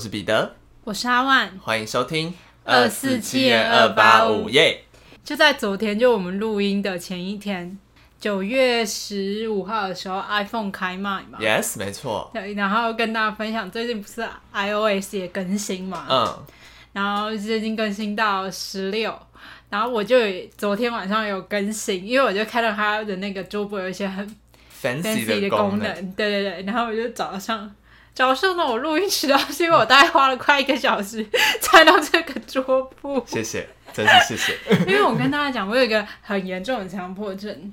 [0.00, 2.32] 我是彼得，我是阿万，欢迎收听
[2.64, 4.82] 二四七二八五耶！
[5.22, 7.78] 就在昨天，就我们录音的前一天，
[8.18, 12.30] 九月十五号的时候，iPhone 开卖嘛？Yes，没错。
[12.32, 16.06] 对，然后跟大家分享，最近不是 iOS 也更新嘛？
[16.08, 16.46] 嗯。
[16.94, 19.14] 然后最近更新到十六，
[19.68, 20.16] 然后我就
[20.56, 24.26] 昨天晚上有更新，因为我就看到它的那个桌布有一些很
[24.80, 27.70] fancy 的功能，对对对，然后我就早上
[28.20, 31.26] 早上呢，我录音迟到，是因为我大概花了快一个小时
[31.58, 33.24] 才到这个桌布。
[33.26, 34.58] 谢谢，真是谢谢。
[34.86, 37.72] 因为我跟大家讲，我有一个很严重的强迫症，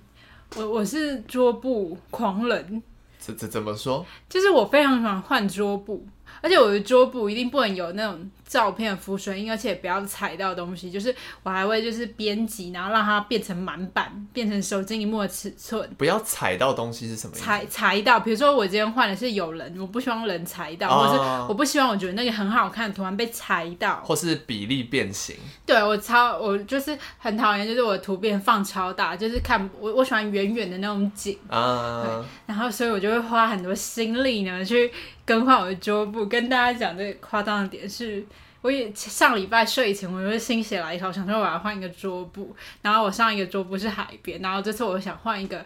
[0.56, 2.82] 我我是桌布狂人。
[3.20, 4.06] 怎怎怎么说？
[4.30, 6.08] 就是我非常喜欢换桌布。
[6.40, 10.90] 而且我的桌布一定不能有那种照片的浮水印，而且不要踩到东西。
[10.90, 15.88] 就是我还会就是编辑，然后让它变成满版，变成手机萤幕的尺寸。
[15.98, 17.44] 不要踩到东西是什么意思？
[17.44, 25.36] 踩踩到，比如说我今天换的是有人，我不希望人踩到，哦、或是我不希望我觉得那个很好看，的图案被踩到，或是比例变形。
[25.66, 32.04] 对，我超我就是很讨厌，就是我的图片放超大，就是看我我喜欢远远的那种景啊。
[32.06, 34.90] 对，然后所以我就会花很多心力呢去。
[35.28, 38.26] 更换我的桌布，跟大家讲这夸张的点是，
[38.68, 45.64] 我也上礼拜睡前我就心血来潮，想说我要换一个桌布，然后我上一个桌布是海边，然后这次我想换一个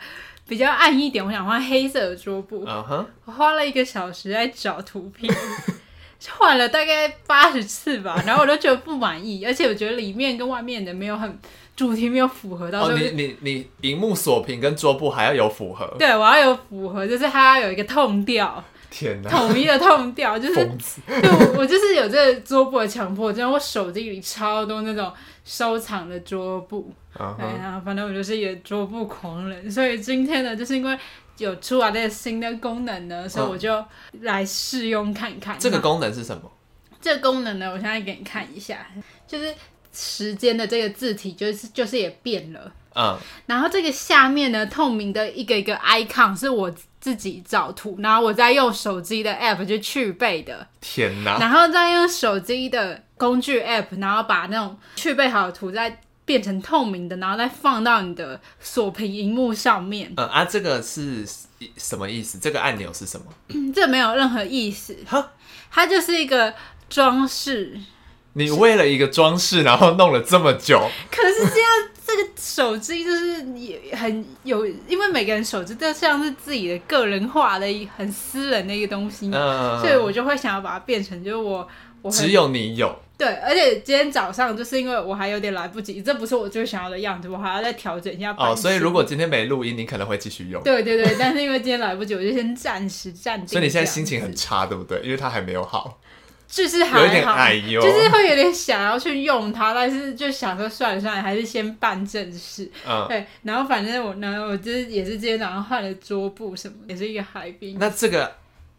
[0.47, 3.03] 比较暗一点，我想换黑色的桌布，uh huh.
[3.25, 5.33] 我花了一个小时在找图片，
[6.37, 11.39] 换了大概八十次吧，然后我都觉得不满意，而且我觉得里面跟外面的没有很
[11.75, 18.63] 主题没有符合到，哦，你你你萤幕锁屏跟桌布还要有符合，对，我要有符合，就是它要有一个 tone 调。
[18.91, 19.29] 天哪！
[19.29, 25.11] 统一的 tone 调就是，子对我我就是有这个桌布的强迫症，我手机里超多那种
[25.45, 27.37] 收藏的桌布，uh huh.
[27.37, 30.95] 对，然后反正我就是一个桌布狂人，所以今天呢，就是因为
[31.37, 33.83] 有出来这个新的功能呢，所以我就
[34.19, 35.57] 来试用看看。
[35.57, 36.51] 这个功能是什么？
[36.99, 38.85] 这个功能呢，我现在给你看一下，
[39.25, 39.55] 就是
[39.93, 42.71] 时间的这个字体，就是就是也变了。
[42.93, 46.69] 嗯，然后这个下面呢，透明的一个一个 icon 是我
[47.01, 50.65] 自己找图，然后我再用手机的 app 就去背的。
[50.79, 51.37] 天哪！
[51.39, 60.13] 然后再用手机的工具 app，然后把那种去背好的图再变成透明的，然后再放到你的锁屏荧幕上面。
[60.15, 61.27] 嗯啊，这个是
[61.75, 62.37] 什么意思？
[62.37, 63.25] 这个按钮是什么？
[63.49, 64.95] 嗯，这没有任何意思。
[65.07, 65.31] 哈，
[65.71, 66.53] 它就是一个
[66.87, 67.79] 装饰。
[68.33, 70.81] 你为了一个装饰，然后弄了这么久。
[71.09, 71.69] 可是这样。
[72.03, 77.65] 这个手机就是也很有，因为每个人手机都像是自己的个人化的、
[77.95, 81.65] 很私人的一个东西，嗯、所以我就会想要把它变成，就是我
[82.01, 82.93] 我只有你有。
[83.17, 88.35] 对，而且今天早上就是因为我还有点来不及，这不是我最想要的样子，我还要再调整一下。
[88.37, 90.61] 哦，所以如果今天没录音，你可能会继续用。
[90.63, 93.47] 对对对，但是因为今天来不及，我就先暂时暂停。
[93.47, 94.99] 所以你现在心情很差，对不对？
[95.01, 96.01] 因为它还没有好。
[96.51, 97.49] 就是还好，
[97.81, 102.69] 就是会有点想要去用它，但是就想说算了算了，还是先办正事。
[102.85, 103.25] 嗯，对。
[103.43, 107.77] 然后反正我呢，我就是也是今天早上换了桌布什么，也是一个海边。
[107.79, 108.35] 那这个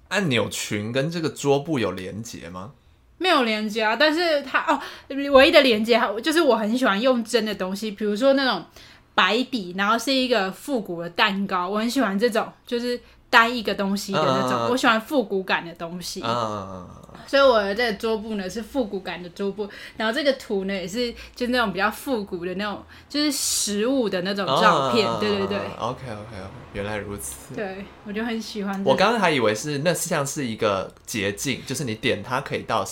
[0.09, 2.73] 按钮群跟这个桌布有连接吗？
[3.17, 4.79] 没有连接啊，但是它哦，
[5.09, 8.63] 唯一的连接就是我很喜欢用真的东西，比如说那种
[9.15, 13.01] 白底，然后是一个复古的蛋糕，我很喜欢这种，就是。
[13.33, 16.87] 单一个东西的那种，嗯、我喜欢复古感的东西，嗯、
[17.27, 19.67] 所以我的这个桌布呢是复古感的桌布，
[19.97, 25.59] 然后这个图呢也是就那种比较复古的那种，就是实物的那种照片，嗯、对对对。
[25.79, 26.37] OK OK，
[26.75, 27.55] 原来如此。
[27.55, 28.91] 对，我就很喜欢、这个。
[28.91, 32.85] 我刚刚还以为是那像是一个捷径，就是你点它可以到。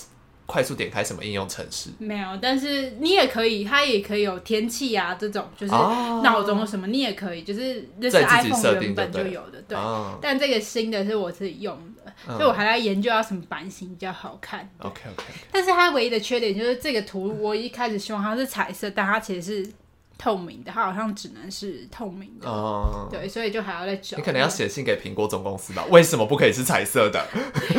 [0.51, 1.91] 快速点开什么应用程式？
[1.99, 9.79] 没有，但是你也可以，它也可以有天气啊这种，就是闹钟什么，你也可以，就是那是 iPhone 原本就有的，对。
[10.21, 14.69] 但这个新的是我自己用的，所以我还在研究要什么版型比较好看。
[14.79, 15.25] OK OK。
[15.53, 19.73] 但是它唯一的缺点就是这个图，我一开始希望它是彩色，但它其实是。
[20.21, 24.19] 透明的，它好像只能是透明的，哦、对，所以就还要再找。
[24.19, 25.83] 你可能要写信给苹果总公司吧？
[25.89, 27.27] 为什么不可以是彩色的？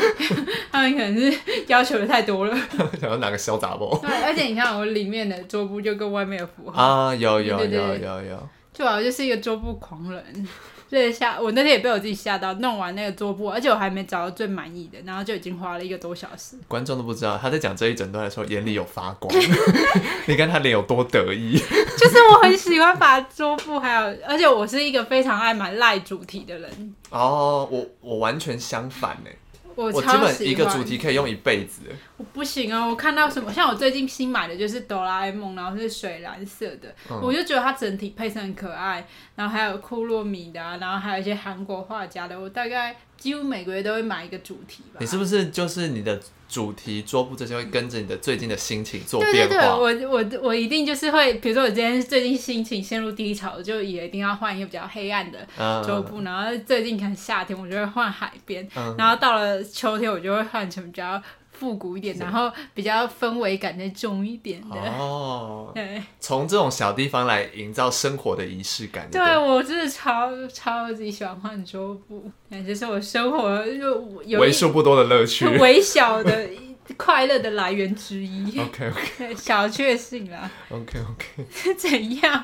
[0.71, 2.57] 他们可能是要求的太多了，
[2.99, 3.95] 想要拿个小杂包。
[4.01, 10.47] 对，而且你看我里面的桌布就跟外面的符合啊，有有有有有，有，就好像就是一个桌布狂人。
[10.91, 16.57] 对，吓我那天也被我自己吓到，弄完那个桌布，而且我还没找到最满意的，然后就已经花了一个多小时。
[16.67, 19.33] 观众都不知道他在讲这一整段的时候眼里有发光，
[20.27, 21.57] 你看他脸有多得意。
[21.97, 26.95] 就是我很喜欢把桌布，还有，而且我是一个非常爱买赖主题的人。
[27.09, 29.29] 哦，我我完全相反呢。
[29.75, 31.83] 我，我基本一个主题可以用一辈子。
[32.21, 32.85] 我不行啊！
[32.85, 39.07] 我看到什么，像我最近新买的就是哆啦 A 梦，然后是水蓝色的，嗯、我就觉得它整体配色很可爱。
[39.35, 45.00] 然后还有库洛米的、啊，然后还有一些韩国画家的，我大概几乎每个月都会买一个主题吧。
[45.00, 49.50] 你是不是就是你的主题桌布这些会跟着你的最近的心情做变化？
[49.50, 55.39] 对对对，我我我一定就是会，比如说我今天最近心情陷入低潮，就也一定要换一个比较黑暗的
[55.83, 56.21] 桌布。
[56.21, 58.69] 嗯、然后最近可能夏天，我就会换海边。
[58.75, 61.19] 嗯、然后到了秋天，我就会换成比较。
[61.61, 65.71] 复古一点，然后比较氛围感再重一点的哦。
[65.75, 69.07] 对，从这种小地方来营造生活的仪式感。
[69.11, 76.49] 对，我真的超超级喜欢换桌布，感觉是我生活就有为数不多的乐趣， 微小的
[76.97, 78.57] 快乐的来源之一。
[78.59, 80.49] OK OK，小确幸啦。
[80.71, 82.43] OK OK，怎样？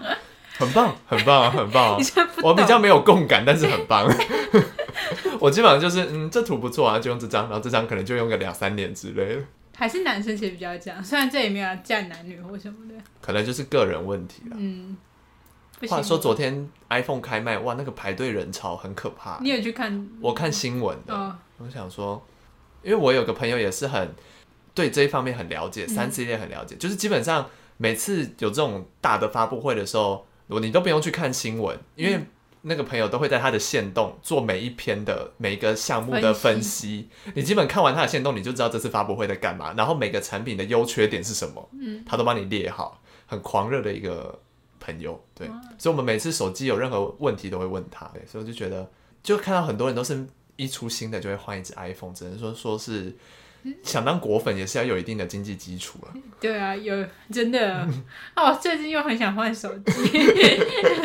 [0.58, 2.00] 很棒，很棒， 很棒。
[2.42, 4.08] 我比较没有共感，但是很棒。
[5.40, 9.42] 我基本上就是，嗯，这图不错啊，就用这张，然后这张可能就用个两三年之类的。
[9.76, 14.56] 还是男生其实比较这样，虽然这里没有站男女或什么的，可能就是个人问题了。
[14.58, 14.98] 嗯。
[15.88, 19.38] 话说昨天 iPhone 开卖，哇，那个排队人潮很可怕。
[19.42, 20.10] 你有去看？
[20.20, 21.14] 我看新闻的。
[21.14, 21.36] 哦。
[21.60, 22.26] 我想说，
[22.82, 24.16] 因为我有个朋友也是很
[24.74, 30.26] 对这一方面很了解，三 C 也很了解，嗯、就是基本上每次有这种大的发布会的时候。
[30.48, 32.26] 我你都不用去看新闻，因为
[32.62, 37.10] 那个朋友都会在他的线动做每一篇的每一个项目的分析。
[37.36, 44.38] 你基本看完他的线动，你就知道这次发布会在干嘛，然后每个产品的优缺点是什么，嗯，他都帮你列好，很狂热的一个
[44.80, 45.24] 朋友。
[45.36, 45.48] 对，
[45.78, 48.06] 所以我们每次手机有任何问题都会问他。
[48.14, 48.90] 对，所以我就觉得，
[49.22, 53.16] 就看到很多人都是一出新的就会换一只 iPhone，只能说说是。
[53.84, 56.14] 想当果粉也是要有一定的经济基础了。
[56.40, 57.88] 对啊，有真的
[58.36, 59.92] 哦，最近又很想换手机，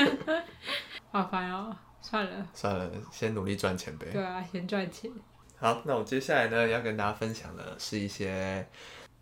[1.10, 1.74] 好烦哦。
[2.00, 4.06] 算了算了，先努力赚钱呗。
[4.12, 5.10] 对啊，先赚钱。
[5.58, 8.66] 好，那我接下来呢要跟大家分享的是一些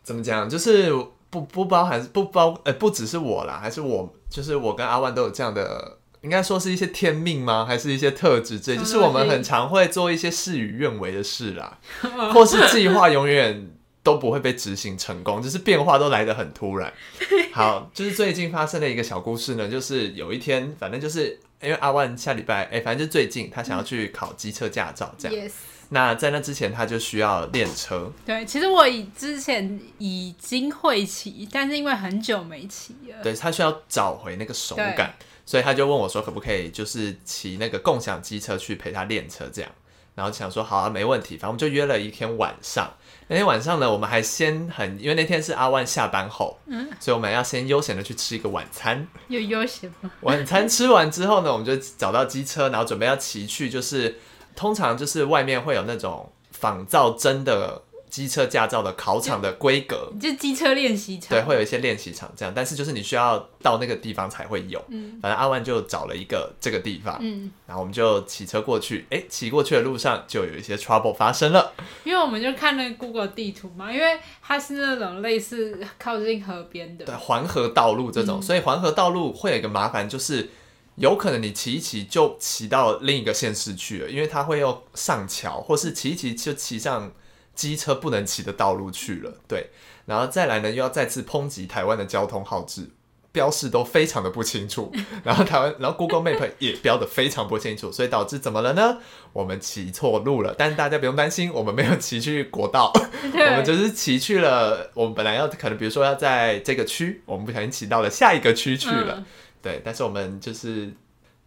[0.03, 0.91] 怎么讲，就是
[1.29, 6.00] 不不包含不包呃不只是我啦，还是我就是我跟阿万都有这样的。
[6.23, 7.65] 应该说是一些天命吗？
[7.65, 8.61] 还是一些特质？
[8.61, 11.79] 这就是我们很常会做一些事与愿违的事啦，
[12.35, 13.71] 或是计划永远
[14.03, 16.93] 都不会被执行成功，就是变化都来得很突然。
[17.53, 25.49] 好，就是最近发生的一个小故事呢，就是有一天，反正就是因为阿万下礼拜，哎、欸，反正就最近他想要去考机车驾照，这样。
[25.49, 25.53] Yes.
[25.93, 28.13] 那在那之前，他就需要练车。
[28.25, 35.13] 对，其实我以之前已经会骑，但是因为很久没骑了，对，他需要找回那个手感。
[35.51, 39.71] 所以他就问我说：“可不可以就是骑那个共享机车去陪他练车这样？”
[40.15, 42.89] 然后想说：“好啊，没问题。”反正我们就约了一天晚上。
[43.27, 49.05] 那天晚上呢，我们还先很，因为那天是阿万下班后，嗯，所以我们要先悠闲的去吃一个晚餐。
[49.27, 50.09] 有悠闲吗？
[50.21, 54.21] 晚餐吃完之后呢，我们就找到机车，然后准备要骑去，就是
[54.55, 57.83] 通常就是外面会有那种仿造真的。
[58.11, 64.85] 机车驾照的考场的规格，就机车练习场，对，会有一些练习场这样，但是就是你需要到那个地方才会有。
[64.89, 71.73] 嗯，反正阿万就找了一个这个地方，嗯，然后我们就骑车过去，哎，骑过去的路上就有一些 trouble 发生了。
[72.03, 80.51] 因为我们就看那个 Google 地图嘛，因为它是那种类似靠近河边的，对，环河道路这种，嗯，所以环河道路会有一个麻烦，就是
[80.97, 87.13] 有可能你骑一骑就骑到另一个县市去了，因为它会要上桥，或是骑一骑就骑上。
[87.61, 89.69] 机车不能骑的道路去了，对，
[90.07, 92.89] 然后再来呢，又要再次抨击台湾的交通号志
[93.33, 94.91] 标示都非常的不清楚，
[95.23, 98.97] 然后台湾，然后 Google Map 也标的非常不清楚，所以导致怎么了呢？
[99.35, 102.91] 我们骑错路了，但是大家不用担心，我们没有骑去国道，
[103.35, 109.25] 我们就是骑去了，我们本来要可能比如说要在这个区，我们不小心骑到了下一个区去了，嗯、
[109.61, 110.91] 对，但是我们就是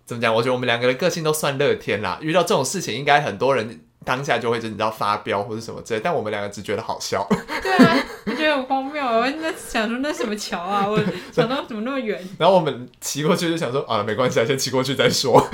[0.06, 0.32] 怎么讲？
[0.32, 3.82] 我觉得我们两个的个性都算乐天啦，遇到这种事情，应该很多人。
[4.04, 7.28] 当下就会就你知道发飙或者什么之类，但我们两个只觉得好笑。
[7.62, 9.04] 对啊，我觉得很荒谬。
[9.04, 10.88] 我在想说那什么桥啊？
[10.88, 11.00] 我
[11.32, 12.22] 想到怎么那么远。
[12.38, 15.46] 然后我们骑过去就想说啊，没关系啊，先骑过去再说。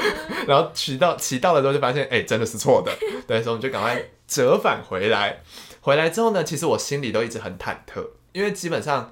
[0.48, 2.92] 然后骑到骑到了之后就发现，哎、欸，真的是错的。
[3.28, 5.42] 对，所以我们就赶快折返回来。
[5.82, 9.12] 回来之后呢，其实我心里都一直很忐忑，因为基本上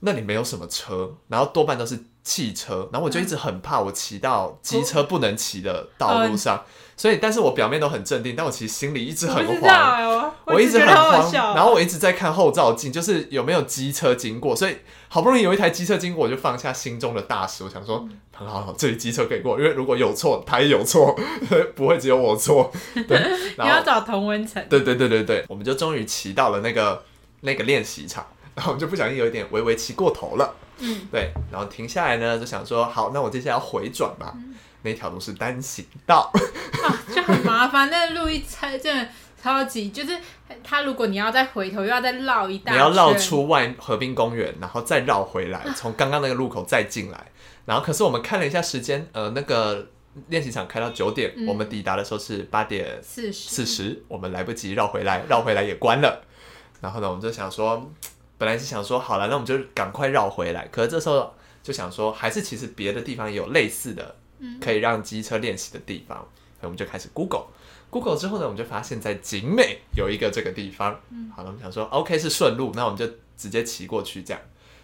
[0.00, 6.56] 那里没有什么车，然后多半都是汽车，然后我就一直很怕我骑到机车不能骑的道路上。
[6.56, 14.56] 嗯所以，但是我表面都很镇定，但我其实心里一直很慌，我，我一直很慌，然后我一直在看后照镜，就是有没有机车经过。
[14.56, 14.78] 所以
[15.08, 21.14] 好不容易有一台机车经过，我就放下心中的大石，我想说，很好，好，这里机车可以过，因为如果有错，他也有错，
[21.76, 22.72] 不会只有我错。
[23.06, 23.22] 对，
[23.58, 24.64] 你要找童文成。
[24.70, 27.04] 对对对对对，我们就终于骑到了那个
[27.42, 30.54] 那个练习场，然后我们就不小心有一点微微骑过头了。
[30.78, 34.32] 嗯，对，然后停下来呢，就想说，好，那我接下来要回转吧。
[34.34, 36.30] 嗯那条路是单行道，
[36.84, 37.90] 啊，就很麻烦。
[37.90, 39.08] 那路一拆，真的
[39.42, 40.16] 超级，就是
[40.62, 47.32] 他如果你要再回头，又要再绕一大圈，你要绕出外河滨公园，然后再绕回来， 从刚刚那个路口再进来。
[47.64, 49.88] 然后可是我们看了一下时间，呃，那个
[50.28, 56.22] 练习场开到九点，嗯、我们抵达的时候是八点四十，四十，我们来不及绕回来，绕回来也关了。
[56.80, 57.90] 然后呢，我们就想说，
[58.38, 60.68] 本来是想说好了，那我们就赶快绕回来。
[60.68, 64.16] 可是这时候就想说，还是其实别的地方也有类似的，
[64.60, 66.18] 可以让机车练习的地方。
[66.18, 71.00] 所以我们就开始 Google，Google 之后呢，我们就发现在景美有一个这个地方。
[71.34, 74.42] 好了，我们想说 OK 是顺路，那我们就直接骑过去，这样，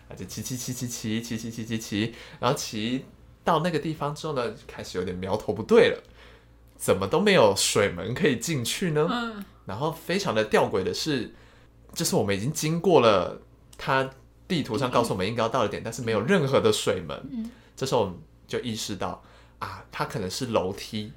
[0.09, 3.05] 啊就骑骑骑骑骑骑骑骑骑骑，然后骑
[3.45, 6.03] 到那个地方之后呢，开始有点苗头不对了，
[6.77, 9.45] 怎么都没有水门可以进去呢？
[9.67, 11.35] 然后非常的吊诡的是。
[11.95, 13.41] 就是我们已经经过了
[13.77, 14.11] 它
[14.49, 17.17] 地图上告诉我们应该要到的点，但是没有任何的水门。
[17.31, 18.15] 嗯、这时候我们
[18.47, 19.23] 就意识到
[19.59, 21.13] 啊，它可能是楼梯，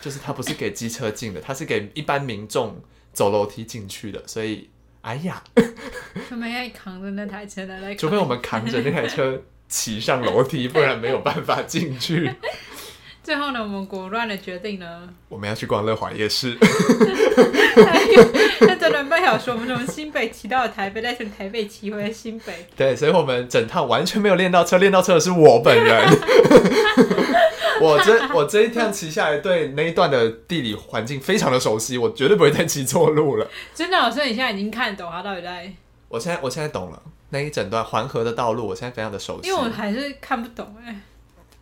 [0.00, 2.82] 就是它不是给机车进的，它是给一般民众
[3.12, 4.26] 走楼梯进去的。
[4.26, 4.68] 所以，
[5.00, 5.42] 哎呀，
[6.28, 12.30] 他们要扛着那台车来， 除非我们扛着那台车骑上楼梯，不然没有办法进去。
[13.26, 16.56] 最后呢，我们果断的决定呢，我们要去逛乐华夜市。
[18.60, 22.68] 那短短半小时，我们从新北骑到了台北，再从台北骑回新北。
[22.76, 26.06] 对，所以我们整趟完全没有练到车，练到车的是我本人。
[27.82, 33.50] 我这我这一趟骑下来，对那一段的地理环境非常的熟悉，我绝对不会再骑错路了。
[33.74, 35.72] 真的，所以你现在已经看懂他到底在……
[36.06, 39.48] 我现在我现在懂了那一整段环河的道路，我现在非常的熟悉。
[39.48, 41.00] 因为我还是看不懂哎。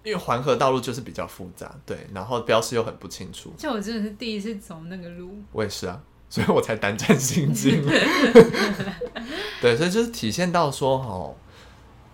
[0.04, 3.52] 因为环河道路就是比较复杂，对，然后标识又很不清楚。
[3.58, 7.82] 就我真的是第一次走那个路，我也是啊，所以我才胆战心惊。
[9.62, 11.34] 对，所以就是体现到说，哦，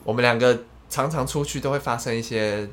[0.04, 2.68] 我们两个常常出去都会发生一些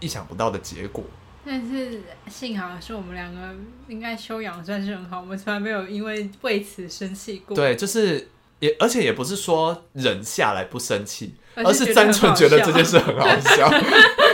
[0.00, 1.04] 意想不到的结果。
[1.44, 3.54] 但是幸好是我们两个
[3.86, 7.54] 应该修养算是很好，我们从来没有因为为此生气过。
[7.54, 8.30] 对，就是
[8.60, 13.70] 也而且也不是说忍下来不生气，而是单纯觉得这件事很好笑。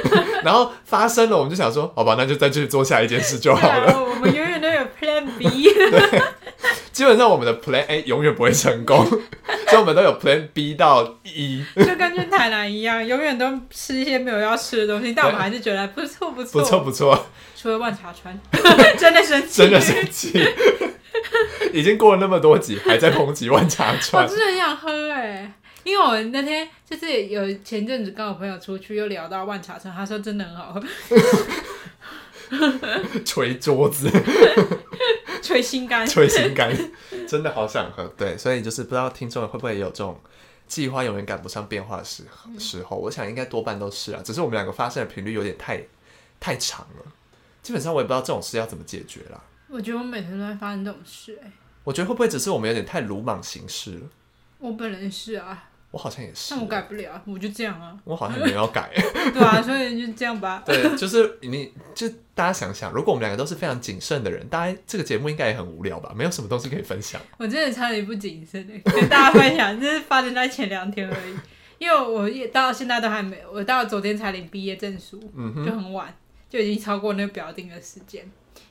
[0.45, 3.93] 然后发生了，我们就想说，好吧，那就再继续做下一件事就好了。
[3.93, 5.49] 啊、我们永远都有 Plan B。
[5.91, 6.23] 对，
[6.93, 9.05] 基本上我们的 Plan A 永远不会成功，
[9.69, 11.65] 所以我们都有 Plan B 到 E。
[11.77, 17.27] 就跟去台南一样，永远都吃一些没有要吃的东西，但我们还是觉得不错不错不错不错。
[17.57, 18.39] 除了万茶川，
[18.99, 20.33] 真的生气，真的生气。
[21.73, 25.53] 已经过了那么多集，还在抨击万茶川，我真的很想喝哎、欸。
[25.85, 30.81] 因为我们那天就是有前阵子跟我朋友出去，又聊到万茶村，他说真的很好喝，
[33.25, 34.11] 捶桌子，
[35.43, 36.77] 捶心肝，捶心肝，
[37.27, 38.05] 真的好想喝。
[38.17, 40.21] 对，所以就是不知道听众会不会有这种
[40.67, 42.25] 计划永远赶不上变化的时
[42.59, 45.83] 时候，我想应该多半都是啊，只是我们两个发生的频率有点太
[46.39, 47.13] 太长了。
[47.63, 49.41] 基本上我也不知道这种事要怎么解决啦。
[49.69, 51.53] 我觉得我每天都在发生这种事、欸，哎，
[51.85, 54.01] 我觉得会不会只是我们有点太鲁莽行事了？
[54.59, 55.70] 我本人是啊。
[55.91, 57.97] 我好像也是，但我改不了，我就这样啊。
[58.05, 58.91] 我好像没有要改。
[59.35, 60.63] 对啊，所以就这样吧。
[60.65, 66.13] 对，就是你，就大家想想，如果我们两个都是非常谨慎的人，大家这个节目应该也很无聊吧？
[66.15, 67.21] 没有什么东西可以分享。
[67.39, 71.35] 我真的差点不谨慎的，跟大家分享，这是发生在前两天而已。
[71.79, 76.15] 因为我也到现在都还没，我到昨天才领毕业证书，嗯、就很晚，
[76.49, 78.25] 就已经超过那个表定的时间。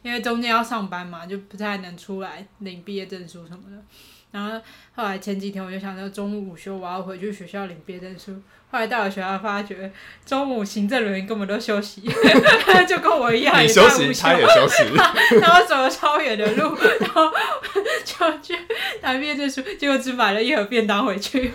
[0.04, 3.84] 因为中间要上班嘛，就不太能出来领毕业证书什么的。
[4.32, 4.62] 然后
[4.96, 8.34] 后来前几天我就想着中午午休我要回去学校领毕业证书，
[8.72, 9.92] 后来到了学校发觉
[10.26, 12.02] 中午行政人员根本都休息，
[12.88, 14.84] 就跟我一样，你休息他也休息，
[15.42, 17.32] 然后走了超远的路，然后
[18.06, 18.54] 就去
[19.02, 21.52] 拿毕业证书，结果只买了一盒便当回去，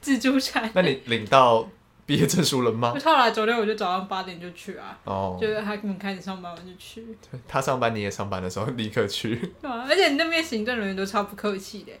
[0.00, 0.68] 自助餐。
[0.74, 1.68] 那你领到？
[2.06, 2.94] 毕业证书了吗？
[3.04, 7.16] 后来昨天我就早上八点就去啊，哦，就是他们开始上班我就去。
[7.48, 9.36] 他上班你也上班的时候立刻去。
[9.60, 11.92] 对啊，而且那边行政人员都超不客气的。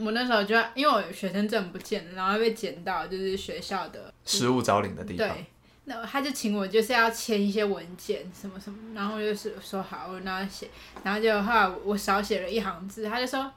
[0.00, 5.28] 我那时候就因为我学生证不见了，然后被捡到就是学校的失物招领的地方。
[5.28, 5.46] 对，
[5.84, 10.68] 那他就请我就是要签一些文件什么什么，然后就是说好，我拿写，
[11.04, 13.52] 然后就后来我少写了一行字，他就说，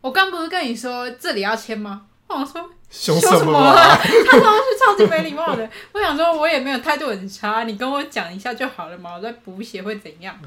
[0.00, 2.06] 我刚不是跟你说这里要签吗？
[2.34, 2.70] 我说。
[2.90, 3.96] 凶什么啊？
[3.96, 5.66] 他说是超级没礼貌的。
[5.94, 9.14] 我想说，我也没有态度很差，你跟我讲一下就好了嘛。
[9.14, 10.38] 我在补血会怎样？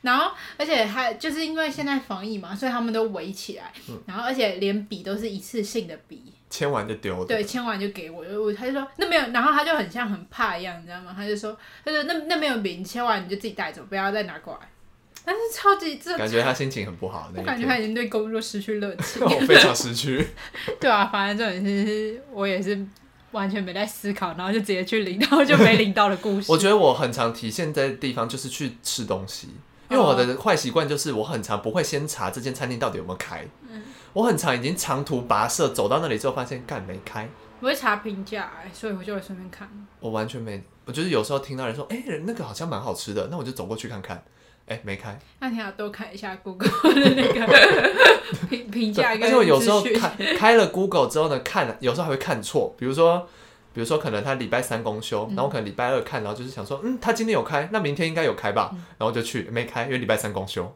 [0.00, 3.70] 然后，而且还就是因为现在防疫嘛，所以他们都围起来。
[4.06, 7.22] 然后，而且连笔都是一次性的笔，签完就丢。
[7.26, 8.24] 对，签完就给我。
[8.54, 11.12] 他就说那没有，然后他就很像很怕一样，你知道吗？
[11.14, 11.54] 他就说，
[11.84, 14.66] 他说那那没有笔，你签完你就自己带走，不要再拿过来。
[15.24, 20.26] 但是超级这感觉他心情很不好，我感觉他已经对工作失去热情， 我非常失去。
[20.78, 22.86] 对啊，反正这种事是我也是
[23.30, 26.50] 完全没在思考，然后就直接去领，然后就没领到的故事。
[26.52, 29.48] 我觉得我很常体现在的地方就是去吃东西，
[29.88, 37.26] 因为我的坏习惯就是我很常不会先查这间餐厅到底有没有开，嗯、我很常已经长途跋涉走到那里之后发现干没开，
[37.60, 39.66] 我会查评价，所以我就会顺便看。
[40.00, 40.62] 我完全没。
[40.86, 44.22] 我就是有时候听到人说，哎、欸，那个好像蛮好吃的，那我就走过去看看。
[44.66, 45.18] 哎、欸，没开。
[45.40, 47.46] 那你要多看一下 Google 的那个
[48.48, 49.10] 评评价。
[49.10, 52.74] 而且我有时候看开了 Google 之后呢，看有时候还会看错。
[52.78, 53.28] 比如说，
[53.74, 58.70] 比如说可能他礼拜三公休，嗯、然后我可能礼拜二看，然后就是想说，嗯，他今天有开，那明天应该有开吧？
[58.72, 60.74] 嗯、然后就去没开，因为礼拜三公休。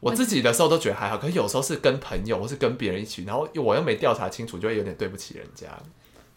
[0.00, 5.66] 我自己的时候都觉得还好，可是有时候是跟朋友或是跟别人一起，然后我又没调查清楚，就会有点对不起人家。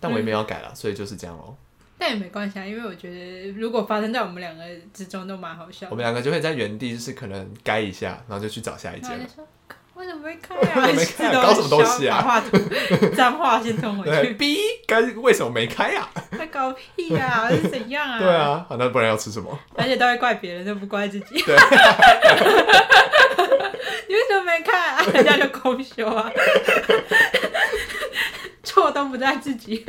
[0.02, 1.56] 但我也没有改了，嗯、所以就是这样喽。
[2.00, 4.64] 但也没关系啊，因为我觉得如果发生在我们两个
[4.94, 5.88] 之中都蛮好笑。
[5.92, 9.12] 我们两个就会在原地，就是可能该一下，然后就去找下一间。
[9.96, 10.88] 为什么没开啊？
[10.96, 11.44] 没 开啊？
[11.44, 12.22] 搞什么东西啊？
[12.22, 12.42] 把
[13.14, 14.34] 脏话先吞回去。
[14.36, 16.10] B，该为什么没开啊？
[16.40, 17.50] 在搞屁啊？
[17.52, 18.18] 是怎样啊？
[18.18, 19.60] 对啊，好，那不然要吃什么？
[19.76, 21.42] 而且都会怪别人，都不怪自己。
[21.42, 21.54] 对。
[24.08, 25.06] 你为什么没开啊？
[25.14, 26.32] 人家就空休啊。
[28.70, 29.84] 错都不在自己，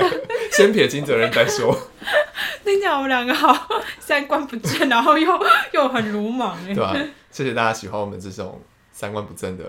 [0.52, 1.74] 先撇清责任再说。
[2.62, 3.66] 听起来我们两个好
[3.98, 6.74] 三观不正，然后又又很鲁莽哎。
[6.74, 6.96] 对吧、啊？
[7.30, 8.60] 谢谢大家喜欢我们这种
[8.92, 9.64] 三观不正的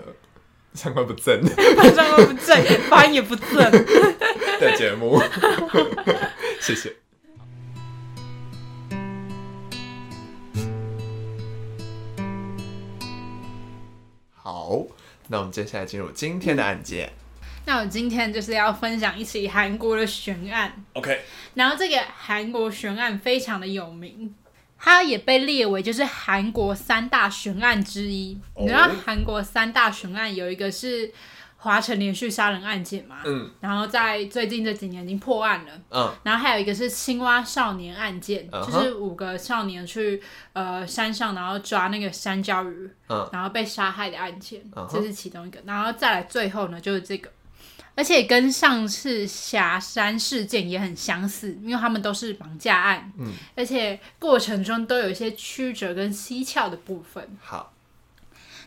[0.74, 1.42] 三观不正，
[1.94, 3.56] 三观不正，发音也不正
[4.60, 5.18] 的节目。
[6.60, 6.94] 谢谢。
[14.34, 14.82] 好，
[15.28, 17.12] 那我们接下来进入今天的案件。
[17.68, 20.72] 那我今天就是要分享一起韩国的悬案。
[20.94, 21.20] OK，
[21.52, 24.34] 然后这个韩国悬案非常的有名，
[24.78, 28.40] 它也被列为就是韩国三大悬案之一。
[28.54, 28.64] Oh.
[28.64, 31.12] 你知道韩国三大悬案有一个是
[31.58, 33.16] 华城连续杀人案件嘛？
[33.26, 33.50] 嗯。
[33.60, 35.72] 然后在最近这几年已经破案了。
[35.90, 36.10] 嗯。
[36.22, 38.64] 然后还有一个是青蛙少年案件，uh.
[38.64, 40.22] 就是五个少年去
[40.54, 43.28] 呃山上然后抓那个山椒鱼，uh.
[43.30, 45.60] 然后被杀害的案件，这是其中一个。
[45.66, 47.30] 然后再来最后呢，就是这个。
[47.98, 57.28] 而且跟上次霞山事件也很相似，因为他们都是绑架案，嗯，而且过程中都有一些曲折跟蹊跷的部分。
[57.42, 57.74] 好，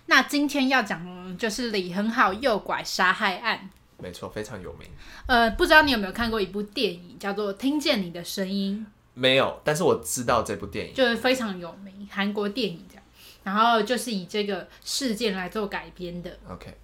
[0.08, 4.86] 那今天要讲的就是李恒浩诱拐杀害案，没错，非常有名。
[5.28, 8.86] 呃，不知道你有没有看过一部电影叫做《听见你的声音》？
[9.14, 13.04] 没有，但是我知道这部电影，就是非常有名，韩国电影这样。
[13.44, 16.38] 然后就是以这个事件来做改编的。
[16.50, 16.76] OK，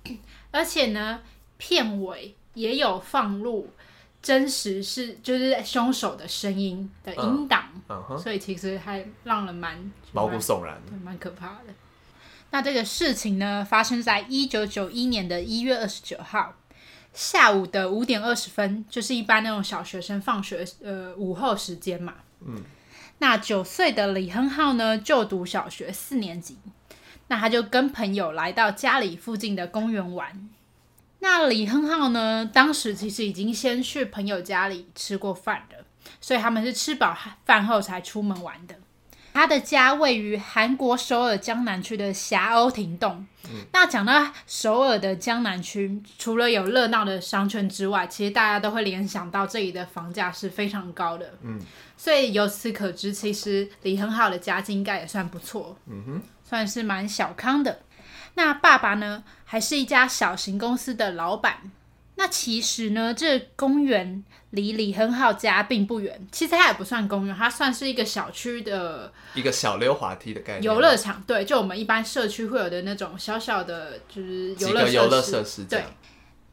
[0.51, 1.19] 而且呢。
[1.57, 3.69] 片尾也有放入
[4.21, 11.73] 真实是就是凶手的声音的音档，嗯嗯、所以其实还让人蛮毛骨悚然，蛮可怕的。
[12.49, 16.55] 那这个事情呢，发生在一九九一年的一月二十九号
[17.13, 22.15] 下午的五点二十分，就是一般那种小学生放学呃午后时间嘛。
[22.45, 22.63] 嗯，
[23.19, 26.57] 那九岁的李亨浩呢，就读小学四年级，
[27.27, 30.49] 那他就跟朋友来到家里附近的公园玩。
[31.29, 32.49] 那李亨浩呢？
[32.53, 35.85] 当时其实已经先去朋友家里吃过饭了，
[36.21, 38.73] 所以他们是吃饱饭后才出门玩的。
[39.33, 43.27] 他的家位于韩国首尔江南区的霞欧亭洞。
[43.43, 51.33] 嗯、那讲到首尔的江南区，除了有热闹的商圈之外，其实大家都会联想到这里的房价是非常高的。
[51.43, 51.59] 嗯，
[51.97, 55.77] 所以由此可知，其实李亨浩的家境应该也算不错。
[55.87, 57.79] 嗯哼，算是蛮小康的。
[58.37, 61.71] 那爸爸呢，还是一家小型公司的老板。
[62.19, 66.27] 那其实呢，这公园离李亨浩家并不远。
[66.31, 70.63] 其实它也不算公园，它算是一个小区的一个小溜滑梯的概念。
[70.63, 75.63] 游乐场，对，就我们一般社区会有的那种小小的，就是游乐游乐设施。
[75.65, 75.83] 对。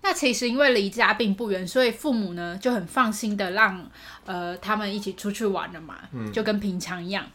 [0.01, 3.91] 那其实因为离家并不远，所以父母呢就很放心的让
[4.25, 7.27] 呃他们一起出去玩了嘛，嗯、就跟平常一样。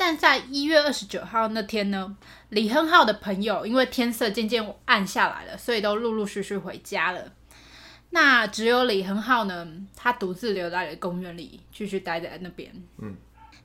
[0.00, 2.16] 但在一月二十九号那天呢，
[2.48, 7.32] 李亨浩的朋友因为天色渐渐暗下来了，所以都陆陆续续回家了。
[8.08, 12.72] 那只有李亨浩呢，他独自留在了公园里，继续待在那边。
[12.96, 13.14] 嗯，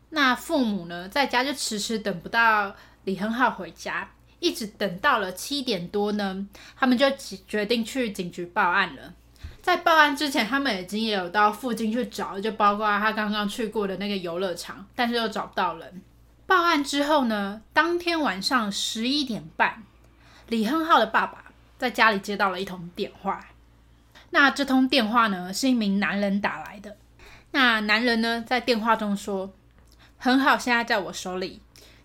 [0.10, 6.46] 那父母呢，在家就迟迟等不到李亨浩回家，一直等到了七点多呢，
[6.76, 7.10] 他们就
[7.48, 9.14] 决定去警局报案了。
[9.62, 16.02] 在报案之前，他们已经也有到附近去找，就包括他刚刚去过的那个游乐场，但是又找不到人。
[16.48, 19.84] 报案之后呢，当天晚上十一点半，
[20.48, 21.46] 李亨浩的爸爸
[21.78, 23.48] 在家里接到了一通电话。
[24.30, 26.98] 那这通电话呢，是一名男人打来的。
[27.52, 29.54] 那男人呢，在电话中说
[30.18, 31.62] ：“很好现在在我手里，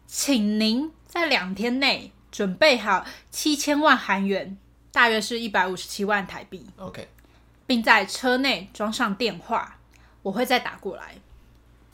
[0.07, 4.57] 请您在两天内准备好七千万韩元，
[4.93, 6.65] 大约是一百五十七万台币。
[6.77, 7.09] OK，
[7.67, 9.77] 并在车内装上电话，
[10.23, 11.17] 我会再打过来。”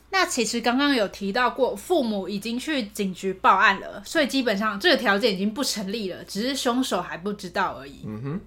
[0.09, 8.01] 那其实刚刚有提到过，父母已经去警局报案了，所以基本上这个条件已经不成立了，只是凶手还不知道而已。
[8.05, 8.41] 嗯哼。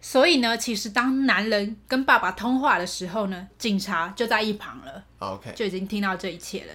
[0.00, 5.04] 所以呢，其实当男人跟爸爸通话的时候呢，警察就在一旁了。
[5.18, 6.72] OK，就已经听到这一切了。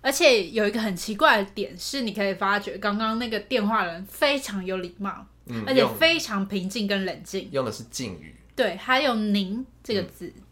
[0.00, 8.36] 而且有一个很奇怪的点是，你可以发觉刚刚那个电话人非常有礼貌，嗯、而且非常平静跟冷静，用的是敬语。
[8.54, 10.42] 对，还有“您”这个字，嗯、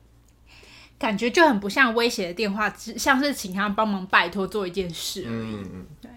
[1.03, 5.57] 感觉就很不像威胁的电话，只像是请他帮忙拜托做一件事而已。
[5.57, 5.87] 嗯嗯。
[6.01, 6.09] 对。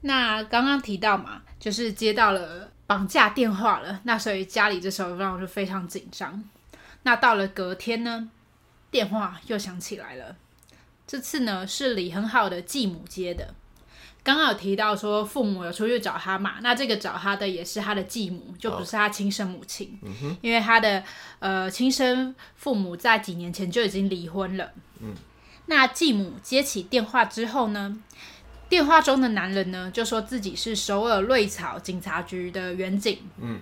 [0.00, 6.42] 那刚刚提到嘛，就是接到了绑架电话了，那所以家里这时候让我就非常紧张。
[7.02, 8.30] 那到了隔天呢，
[8.90, 10.34] 电话又响起来了。
[11.06, 13.54] 这次呢是李很好的继母接的，
[14.24, 21.04] 刚刚有提到说父母有出去找他嘛，那这个找他的也是他的继母，就不是他亲生母亲，哦、因为他的
[21.38, 24.72] 呃亲生父母在几年前就已经离婚了。
[25.00, 25.14] 嗯，
[25.66, 28.02] 那继母接起电话之后呢，
[28.68, 33.60] 电话中的男人呢就说自己是首尔瑞草警察局的员警，嗯，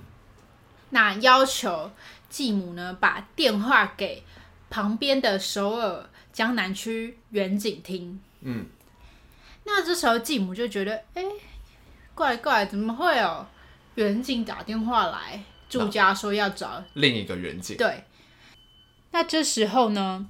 [0.91, 1.91] 那要求
[2.31, 4.23] 继母呢把电话给
[4.71, 6.07] 旁边的首尔。
[6.33, 8.65] 江南区远景厅，嗯，
[9.65, 11.29] 那这时候继母就觉得，哎、欸，
[12.15, 13.47] 怪怪，怎么会有
[13.95, 17.77] 远景打电话来住家说要找另一个远景？
[17.77, 18.05] 对，
[19.13, 20.29] 那这时候呢，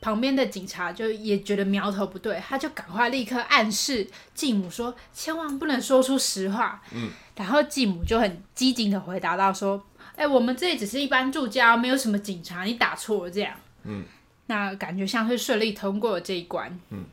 [0.00, 6.80] 旁边的警察就也觉得苗头不对，他就赶快立刻暗示继母说，千万不能说出实话。
[6.92, 13.54] 嗯，然后继母就很机警的回答到说，哎、欸，我们这里只是一般住家，没有什么警察，你打错了这样。
[13.84, 14.04] 嗯。
[14.46, 16.76] 那感觉像是顺利通过了这一关。
[16.90, 17.04] 嗯，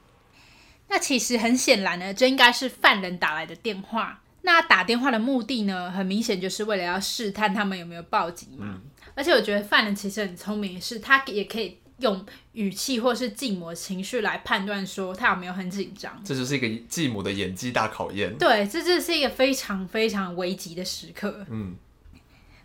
[0.89, 4.21] 那其实很显然呢，这应该是犯人打来的电话。
[4.41, 8.59] 那打电话的目的呢，很明显就是为了要试探他们有没有报警嘛。
[8.61, 8.81] 嗯，
[9.13, 16.17] 而且我觉得犯人其实很聪明，是他也可以用语气或是继母情绪来判断说他有没有很紧张。
[16.23, 18.37] 这就是一个继母的演技大考验。
[18.37, 21.45] 对，这就是一个非常非常危急的时刻。
[21.49, 21.75] 嗯，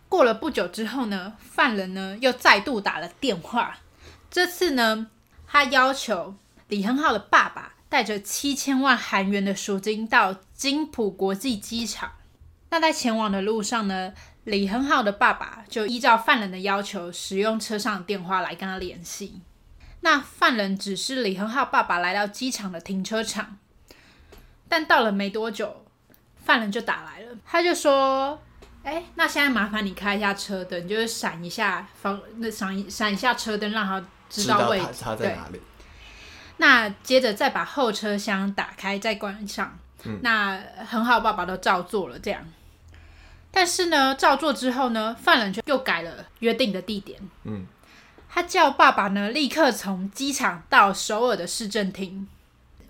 [0.08, 3.78] 过了不久之后呢，犯人呢又再度打了电话。
[4.30, 5.08] 这次呢，
[5.48, 6.36] 他要求
[6.68, 12.12] 李恒浩的爸爸带着七千万韩元的赎金到金浦国际机场。
[12.70, 19.42] 那在前往的路上呢，李恒浩的爸爸就依照犯人的要求，使用车上的电话来跟他联系。
[20.00, 23.58] 那犯人指示李恒浩爸爸来到机场的停车场，
[24.70, 25.84] 但到了没多久，
[26.42, 28.40] 犯人就打来了，他就说。
[28.84, 34.86] 哎，那现在麻烦你开一下车灯，就是闪一下方，那闪一闪一下车灯，让他知道位置。
[35.20, 35.60] 在哪里。
[36.58, 39.78] 那接着再把后车厢打开，再关上。
[40.04, 42.18] 嗯、那很好，爸爸都照做了。
[42.18, 42.44] 这样，
[43.50, 47.20] 但是呢，照做之后呢，犯人却又改了约定的地点。
[47.44, 47.66] 嗯，
[48.28, 52.26] 他叫爸爸呢立刻从机场到首尔的市政厅。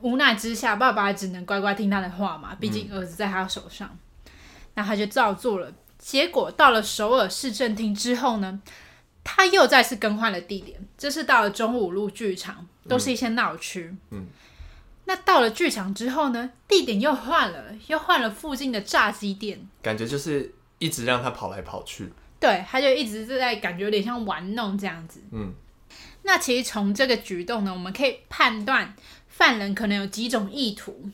[0.01, 3.89] 无奈之下，爸爸只能乖乖听他的话嘛，毕竟儿子在他手上。
[3.89, 4.31] 嗯、
[4.75, 5.71] 那他就照做了。
[5.99, 8.61] 结果到了首尔市政厅之后呢，
[9.23, 10.81] 他又再次更换了地点。
[10.99, 13.95] 这是到了中五路剧场，都是一些闹区。
[14.11, 14.27] 嗯，
[15.05, 19.61] 那到了剧场之后呢，地点又换了，又换了附近的炸鸡店。
[19.83, 22.13] 感觉就是一直让他跑来跑去。
[22.41, 25.21] 对，他就一直是在感觉有点像玩弄这样子。
[25.31, 25.53] 嗯，
[26.23, 28.95] 那其实从这个举动呢，我们可以判断
[29.29, 31.09] 犯人可能有几种意图。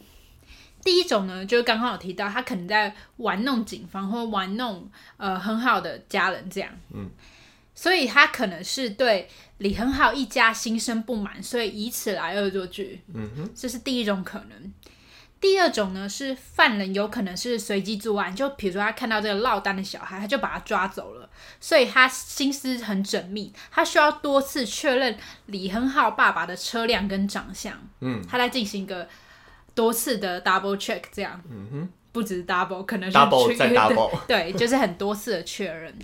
[0.82, 6.70] 第一种呢，就是刚刚有提到，他可能在玩弄警方，或玩弄呃很好的家人这样。
[6.94, 7.10] 嗯，
[7.74, 9.28] 所以他可能是对
[9.58, 13.02] 李恒浩一家心生不满，所以以此来恶作剧。
[13.14, 14.72] 嗯哼，这是第一种可能。
[15.40, 25.16] 第二种呢，是犯人有可能是随机作案，就比如说他看到这个落单的小孩，他就把他抓走了，所以他心思很缜密，他需要多次确认
[25.46, 27.72] 李恒浩爸爸的车辆跟长相。
[28.00, 29.08] 嗯，他在进行一个。
[29.74, 35.96] 多次的 double check，这样，嗯哼，不止 double，可能是 double 再 double， 对，就是很多次的确认。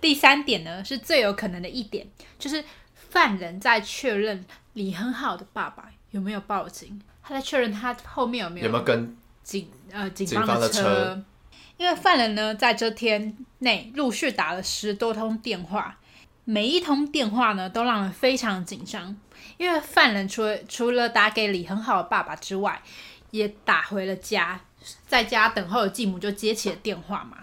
[0.00, 2.06] 第三点呢，是最有可能的一点，
[2.38, 2.64] 就是
[3.10, 4.44] 犯人在确认
[4.74, 11.24] 李恒浩的爸爸有没有报警，他在确认他后面有没有有没有跟警呃警方的车，的车，
[11.76, 15.98] 因为犯人呢在这天内陆续打了十多通电话，
[16.44, 19.16] 每一通电话呢都让人非常紧张。
[19.56, 22.82] 因为犯人除了除了打给李恒浩的爸爸之外，
[23.30, 24.60] 也打回了家，
[25.06, 27.38] 在家等候的继母就接起了电话嘛。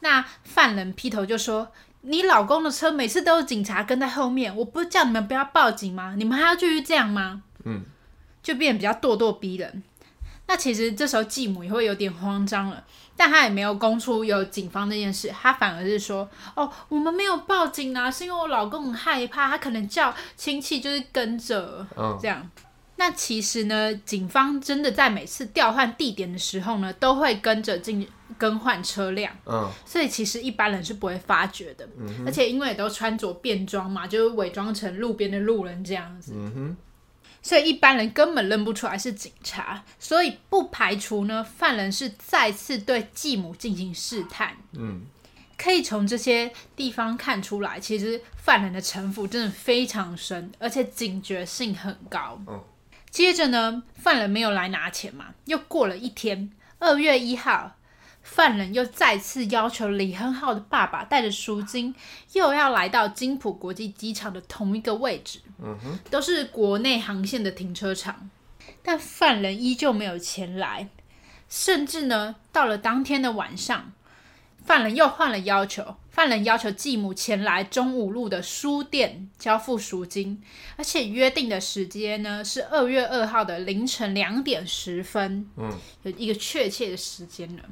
[0.00, 1.72] 那犯人劈头就说
[2.06, 6.14] ：“你老公的车每次都有警察跟在后面，我不是叫你们不要报警吗？
[6.16, 7.82] 你们还要继续这样吗？”嗯，
[8.42, 9.82] 就变得比较咄咄逼人。
[10.46, 12.84] 那其实这时候继母也会有点慌张了。
[13.16, 22.46] 但她也没有供出有警方这件事，她反而是说：“哦，我们没有报警啊，是因为我老公很害怕，他可能叫亲戚就是跟着、哦、这样。”
[22.96, 28.06] 那其实呢，警方真的在每次调换地点的时候呢，都会跟着进
[28.38, 36.76] 更换车辆，嗯，所以其实一般人是不会发觉的，嗯、而且因为也都穿着便装嘛，就是伪装成路边的路人这样子，嗯哼，
[37.42, 45.02] 所以一般人根本认不出来是警察，所以不排除呢，犯人是再次对继母进行试探，嗯，
[45.56, 52.62] 可以从这些地方看出来，其实犯人的城府真的非常深，而且警觉性很高，嗯
[53.10, 57.76] 接着呢，犯人没有来拿钱嘛，又过了一天，二月一号，
[58.24, 61.94] 犯人又再次要求李亨浩的爸爸带着赎金，
[62.32, 68.30] 又要来到金浦国际机场的同一个位置，嗯哼，都是国内航线的停车场，
[68.82, 70.88] 但犯人依旧没有前来，
[71.48, 73.92] 甚至呢，到了当天的晚上。
[74.64, 80.42] 犯人又换了要求，犯人要求继母前来中五路的书店交付赎金，
[80.76, 85.70] 而且约定的时间呢是二月二号的凌晨两点十分，嗯，
[86.04, 87.62] 有一个确切的时间了。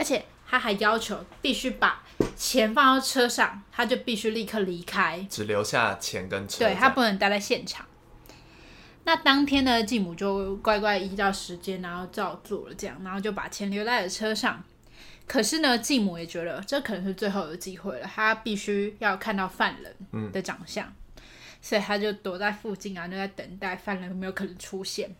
[0.00, 2.02] 而且他还要求必须把
[2.34, 7.84] 钱放到车上，他就必须立刻离开，只留下钱跟车，对，他不能待在现场。
[9.04, 14.64] 那当天呢，继母就乖乖依照时间，然后照做了这样，然后就把钱留在了车上。
[15.26, 21.22] 可是呢，继母也觉得这可能是最后的机会了，他必须要看到犯人的长相，嗯、
[21.60, 25.14] 所以他就躲在附近啊，就在等待犯人有没有可能出现。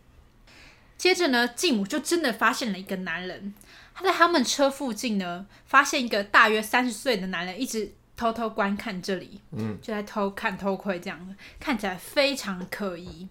[0.97, 3.53] 接着呢，继母就真的发现了一个男人，
[3.93, 13.27] 他在他们车附近呢，发现一个大约三十岁的男人一直偷偷观看这里，嗯，就在偷看偷窥这样，看起来非常可疑。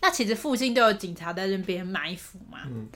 [0.00, 2.88] 那其实附近都有警察在那边埋伏嘛，嗯。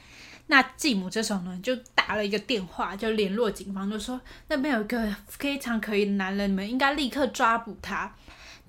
[0.46, 8.14] 那继母这时候呢，就打了一个电话，就联络警方，就说那边有一个非常可疑的男人，你们应该立刻抓捕他。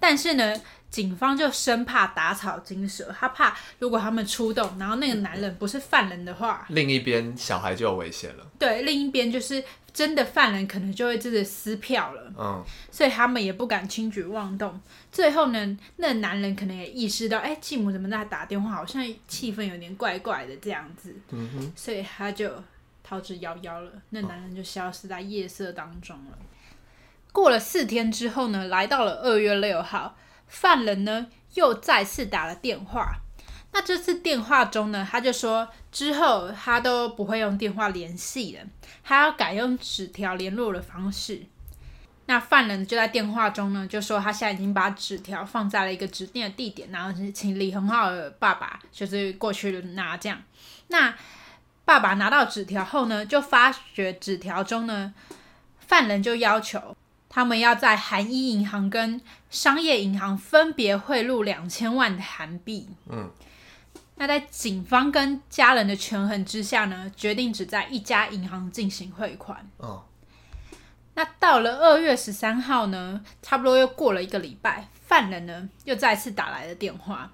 [0.08, 0.56] 但是呢，
[0.92, 8.46] 警方就生怕打草惊蛇，他怕如果他们出动，然后那个男人不是犯人的话，另一边小孩就有危险了。
[8.60, 9.64] 对，另一边就是。
[9.96, 14.78] 真的犯人可能就会真的撕票了，嗯，所以他们也不敢轻举妄动。
[15.10, 22.52] 最后呢，那男人可能也意识到，哎，继母怎么在打电话，好像气氛有点怪怪的这样子，嗯哼，所以他就
[23.06, 23.90] 逃之夭夭了。
[24.10, 26.38] 那男人就消失在夜色当中了。
[27.36, 30.16] 过了四天之后呢，来到了二月六号，
[30.48, 33.18] 犯人呢又再次打了电话。
[33.74, 38.64] 那这次电话中呢，他就说之后他都不会用电话联系了，
[39.04, 41.42] 他要改用纸条联络的方式。
[42.28, 50.42] 那犯人就在电话中呢，就说他现在已经把纸条放在了一个指定的地点，然后请李恒浩的爸爸就是过去拿这样。
[50.88, 51.14] 那
[51.84, 55.14] 爸爸拿到纸条后呢，就发觉纸条中呢，
[55.80, 56.96] 犯人就要求
[57.36, 59.20] 他们要在韩一银行跟
[59.50, 62.88] 商业银行分别汇入两千万的韩币。
[63.10, 63.30] 嗯。
[64.16, 69.70] 那在警方跟家人的权衡之下呢，决定只在一家银行进行汇款。
[69.76, 70.06] 哦。
[71.16, 77.30] 那到了二月十三号呢，差不多又过了一个礼拜，犯人呢又再次打来了电话，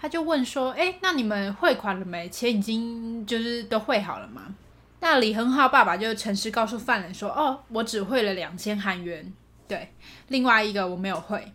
[0.00, 2.28] 他就问说：“哎，那你们汇款了没？
[2.28, 4.56] 钱已经就是都汇好了吗？”
[5.00, 9.32] 那李恒浩爸爸就诚实告诉犯人说：“哦，我只汇了两千韩元，
[9.68, 9.92] 对，
[10.28, 11.52] 另外一个我没有汇。”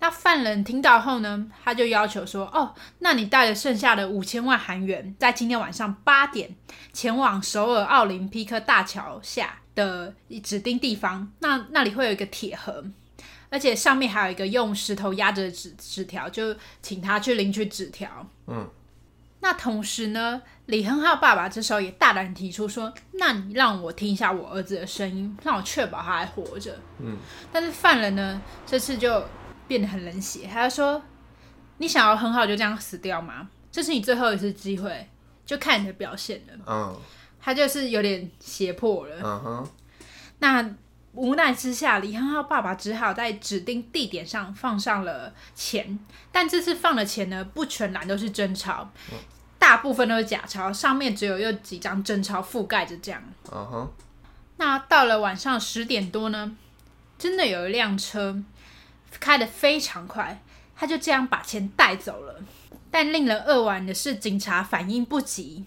[0.00, 6.54] 那犯人听到后呢，他就要求说：“哦，那你带着剩下的五千万韩元，在今天晚上八点
[6.92, 11.32] 前往首尔奥林匹克大桥下的指定地方。
[11.38, 12.84] 那那里会有一个铁盒，
[13.48, 18.68] 而且上面还有一个用石头压着纸纸条，就请他去领取纸条。”嗯。
[19.44, 27.18] 那同时呢，李亨浩爸爸这时候也大胆提出说：“那你让我听一下我儿子的声音，让我确保他还活着。”嗯。
[27.52, 29.22] 但是犯人呢，这次就。
[29.66, 31.02] 变得很冷血，他就说
[31.80, 33.48] ：“你想要很好就这样死掉吗？
[33.72, 35.08] 这是你最后一次机会，
[35.46, 36.94] 就看你的表现了。”嗯，
[37.40, 39.16] 他就是有点胁迫了。
[39.22, 39.70] 嗯哼。
[40.40, 40.74] 那
[41.14, 45.98] 无奈之下，李亨浩爸爸只好在指定地点上放上了钱，
[46.30, 49.16] 但这次放的钱呢，不全然都是真钞，嗯，
[49.64, 53.22] 大部分都是假钞，上面只有有几张真钞覆盖着这样。
[53.50, 53.92] 嗯哼。
[54.58, 56.54] 那到了晚上十点多呢，
[57.18, 58.42] 真的有一辆车。
[59.20, 60.42] 开得非常快，
[60.76, 62.42] 他就这样把钱带走了。
[62.90, 65.64] 但令人扼腕的是，警察反应不及，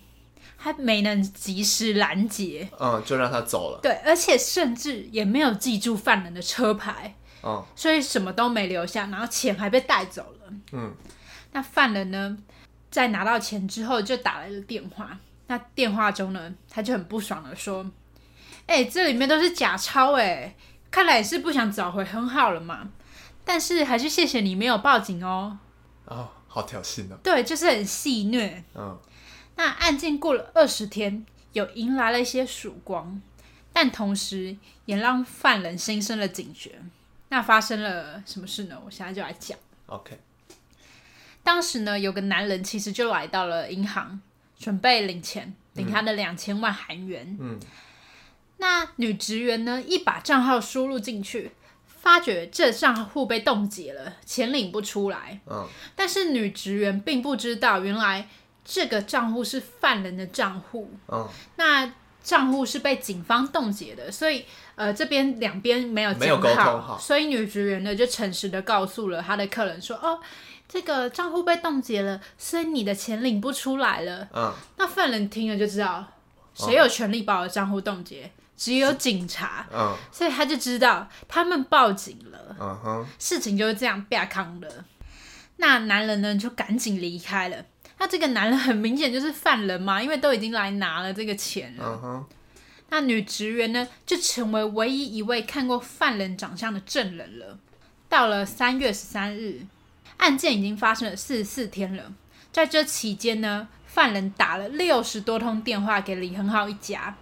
[0.58, 3.80] 还没能及时拦截，嗯，就让他走了。
[3.82, 10.54] 对，而且甚至也没有记住犯人的车牌，嗯，所以什么都没留下，然后钱还被带走了。
[10.74, 10.94] 嗯，
[11.54, 12.38] 那犯人呢，
[12.98, 15.16] 在拿到钱之后就打来了电话。
[15.46, 17.86] 那电话中呢，他就很不爽的说
[18.66, 20.56] ：“哎、欸，这里面都是假钞，哎，
[20.90, 22.90] 看来也是不想找回很好了嘛。”
[23.46, 25.60] 但是还是谢谢你没有报警哦。
[26.06, 27.18] 哦，好挑衅哦。
[27.22, 28.64] 对，就是很戏虐。
[28.74, 28.98] 嗯。
[29.56, 33.22] 那案件过了二十天，有迎来了一些曙光。
[33.72, 36.82] 但同时也让犯人心生了警觉。
[37.30, 38.82] 那发生了什么事呢？
[38.84, 39.56] 我现在就来讲。
[39.86, 40.20] OK。
[41.48, 44.20] 当时呢，有个男人其实就来到了银行，
[44.60, 47.38] 准备领钱，领他的两千万韩元。
[47.40, 47.58] 嗯。
[48.58, 51.52] 那女职员呢，一把账号输入进去，
[51.86, 55.40] 发觉这账户被冻结了，钱领不出来。
[55.50, 55.66] 嗯。
[55.96, 58.28] 但是女职员并不知道，原来
[58.66, 60.92] 这个账户是犯人的账户。
[61.08, 61.26] 嗯。
[61.56, 61.94] 那。
[62.24, 64.44] 账户是被警方冻结的，所以
[64.76, 70.20] 呃这边两边没有讲好，没有沟通好，所以女职员呢就诚实的告诉了他的客人说，哦，
[70.68, 74.28] 这个账户被冻结了，所以你的钱领不出来了。
[74.34, 76.06] 嗯，那犯人听了就知道
[76.54, 79.66] 谁有权利把我的账户冻结，只有警察。
[79.74, 82.56] 嗯，所以他就知道他们报警了。
[82.60, 84.84] 嗯哼，事情就是这样变康的。
[85.58, 87.58] 那男人呢就赶紧离开了。
[88.00, 91.86] 那这个男人很明显就是犯人嘛，因为都已经来拿了这个钱了。
[91.86, 92.26] 嗯哼
[92.90, 97.58] 那女职员呢，就成为唯一一位看过犯人长相的证人了。
[98.08, 99.62] 到了三月十三日，
[100.18, 102.12] 案件已经发生了四十四天了。
[102.52, 107.16] 在这期间呢，犯人打了六十多通电话给李恒浩一家，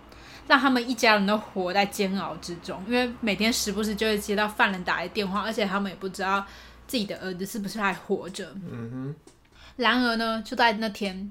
[0.47, 2.81] 让他们一家人都活在煎熬之中。
[2.87, 6.45] 因为每天时不时就会接到犯人打来电话，而且他们也不知道
[6.87, 8.53] 自己的儿子是不是还活着。
[8.71, 9.31] 嗯哼、uh。
[9.75, 11.29] 然而呢，就在那天，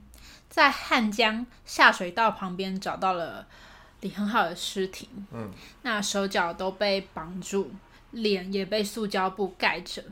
[0.50, 3.46] 在汉江下水道旁边找到了
[4.00, 5.08] 李恒浩的尸体。
[5.32, 5.50] 嗯，
[5.80, 7.70] 那手脚都被绑住，
[8.10, 10.02] 脸也被塑胶布盖着。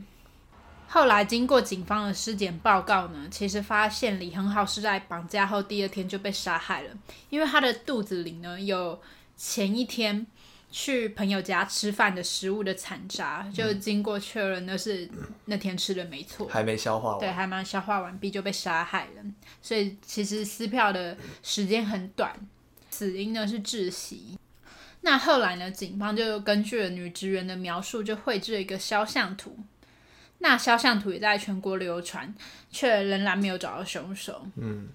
[0.92, 6.90] 后来经过警方的尸检报告呢，其实发现李恒浩是在绑架后第二天就被杀害了，
[7.30, 9.00] 因为他的肚子里呢有
[9.36, 10.26] 前一天。
[10.74, 15.06] 去朋友家吃饭的食物的残渣，就经过确认那是
[15.44, 19.22] 那天吃的没错，还没消化完，对，还没消化完毕就被杀害了。
[19.60, 22.34] 所以其实撕票的时间很短，
[22.88, 24.38] 死因呢是窒息。
[25.02, 29.54] 那后来呢，警方就根据了女职员的描述，就绘制了一个肖像图。
[30.42, 32.34] 那肖像图也在全国流传，
[32.70, 34.46] 却仍然没有找到凶手。
[34.56, 34.88] 嗯。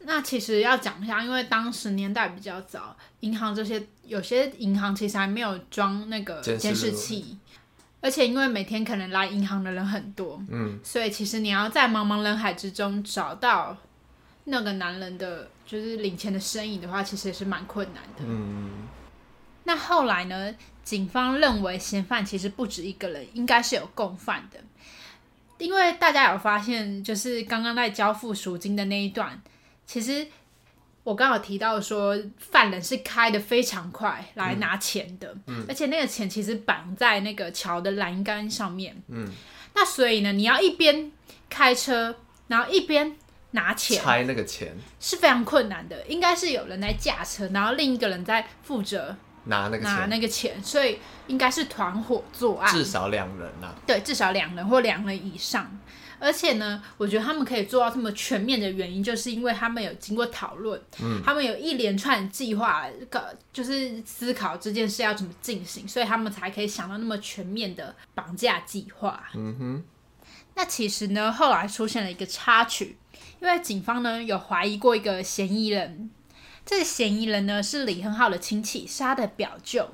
[0.00, 7.36] 那其实要讲一下，因为当时年代比较早，银行这些有些银行其实还没有装那个监视器，
[8.00, 13.76] 而且因为每天可能来银行的人很多，嗯，所以其实你要在茫茫人海之中找到
[14.44, 18.22] 那个男人的，就是领钱的身影的话，其实也是蛮困难的。
[18.24, 18.86] 嗯，
[19.66, 24.60] 那后来呢，警方认为嫌犯其实不止一个人，应该是有共犯的，
[25.58, 29.42] 因为大家有发现，就是刚刚在交付赎金的那一段。
[29.84, 30.24] 其实
[31.02, 38.96] 我刚好提到说，犯人是开的非常快来拿钱的，嗯嗯、而且那个钱其实绑在那个桥的栏杆上面。
[39.08, 39.28] 嗯，
[39.74, 41.10] 那所以呢，你要一边
[41.50, 43.16] 开车，然后一边
[43.50, 46.06] 拿钱，拆那个钱是非常困难的。
[46.06, 53.74] 应该是有人在驾车，然后另一个人在负责拿那个拿那个钱，所以应该是团伙作案，至少两人呐、啊。
[53.86, 55.78] 对，至少两人或两人以上。
[56.18, 69.24] 而且呢，我觉得他们可以做到这么全面的原因，就是因为他们有经过讨论，嗯，他们有一连串计划，个就是思考这件事要怎么进行，所以他们才可以想到那么全面的绑架计划。
[69.34, 69.84] 嗯哼。
[70.54, 72.96] 那其实呢，后来出现了一个插曲，
[73.42, 76.10] 因为警方呢有怀疑过一个嫌疑人，
[76.66, 79.88] 这个嫌疑人呢是李恒浩的亲戚，是他的表舅，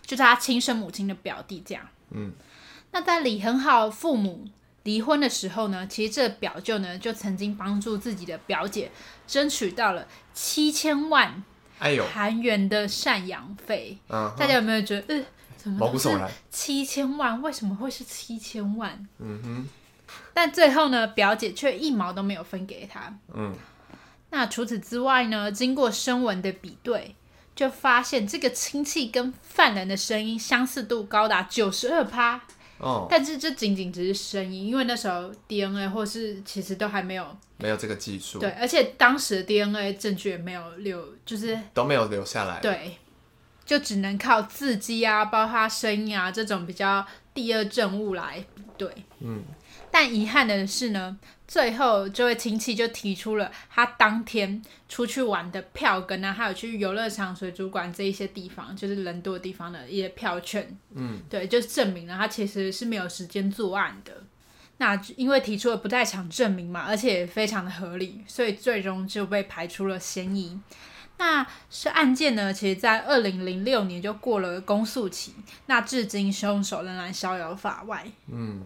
[0.00, 1.86] 就是他亲生母亲的表弟，这样。
[2.12, 2.32] 嗯。
[2.92, 4.46] 那在李恒浩父母。
[4.84, 8.90] 离婚的时候呢，其实这表舅呢就曾经帮助自己的表姐
[9.26, 11.42] 争取到了七千万
[12.12, 13.96] 韩元的赡养费。
[14.08, 15.24] 哎、大家有没有觉得，呃，
[15.56, 16.10] 怎么都是
[16.50, 17.40] 七千万？
[17.40, 19.08] 为什么会是七千万？
[19.20, 19.68] 嗯哼。
[20.34, 23.10] 但最后呢，表姐却一毛都没有分给他。
[23.32, 23.54] 嗯。
[24.34, 27.14] 那除此之外呢，经过声纹的比对，
[27.54, 32.42] 就发现这个亲戚跟犯人的声音相似度高达九十二趴。
[32.78, 37.24] 哦，但是这仅仅只是声音，因为那时候 DNA 或是其实都还没有
[37.58, 42.98] 没有这个技术，对，而且当时的 DNA 证据也没有留，就是都没有留下来，对，
[43.64, 49.44] 就只能靠字迹啊，包括声音啊这种比较第二证物来比对，嗯，
[49.92, 51.16] 但遗憾的是呢。
[51.46, 60.74] 最后，这位亲戚就提出了他当天出去玩的票根啊，还有去游乐场、水族馆这一些地方，就是人多的地方的一些票券。
[60.94, 64.22] 嗯，对，就证明了他其实是没有时间作案的。
[64.78, 70.58] 那因为提出了不在场证明嘛，而且也非常的合理，所以最终就被排除了嫌疑。
[71.18, 75.34] 那是案件呢，其实在二零零六年就过了公诉期，
[75.66, 78.04] 那至今凶手仍然逍遥法外。
[78.28, 78.62] 嗯。